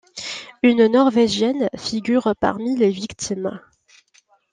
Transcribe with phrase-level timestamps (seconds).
[0.63, 3.59] Une Norvégienne figure parmi les victimes.